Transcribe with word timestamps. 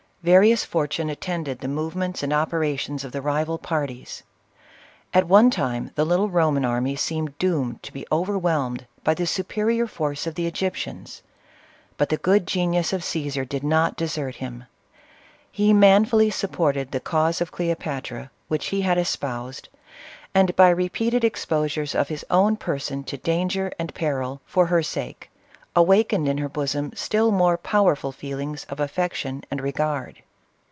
Various 0.23 0.63
for 0.63 0.85
tune 0.85 1.09
attended 1.09 1.57
the 1.61 1.67
movements 1.67 2.21
and 2.21 2.31
operations 2.31 3.03
of 3.03 3.11
the 3.11 3.23
ri 3.23 3.43
val 3.43 3.57
parties. 3.57 4.21
At 5.15 5.27
one 5.27 5.49
time 5.49 5.89
the 5.95 6.05
little 6.05 6.29
Roman 6.29 6.63
army 6.63 6.95
seemed 6.95 7.35
doomed 7.39 7.81
to 7.81 7.91
be 7.91 8.05
overwhelmed 8.11 8.85
by 9.03 9.15
the 9.15 9.25
superior 9.25 9.87
force 9.87 10.27
of 10.27 10.35
the 10.35 10.45
Egyptians. 10.45 11.23
But 11.97 12.09
the 12.09 12.17
good 12.17 12.45
genius 12.45 12.93
of 12.93 13.03
Caesar 13.03 13.45
did 13.45 13.63
not 13.63 13.97
de 13.97 14.07
sert 14.07 14.35
him. 14.35 14.65
He 15.51 15.73
manfully 15.73 16.29
supported 16.29 16.91
the 16.91 16.99
cause 16.99 17.41
of 17.41 17.51
Cleo 17.51 17.73
patra 17.73 18.29
which 18.47 18.67
he 18.67 18.81
had 18.83 18.99
espoused, 18.99 19.69
and 20.35 20.55
by 20.55 20.69
repeated 20.69 21.23
expo 21.23 21.63
sures 21.65 21.95
of 21.99 22.09
his 22.09 22.23
own 22.29 22.57
person 22.57 23.03
to 23.05 23.17
danger 23.17 23.71
and 23.79 23.91
peril, 23.95 24.39
for 24.45 24.67
her 24.67 24.83
sake, 24.83 25.29
awakened 25.73 26.27
in 26.27 26.37
her 26.37 26.49
bosom 26.49 26.91
still 26.93 27.31
more 27.31 27.55
powerful 27.57 28.11
feel 28.11 28.37
ings 28.39 28.65
of 28.65 28.77
affection 28.81 29.41
and 29.49 29.61
regard. 29.61 30.21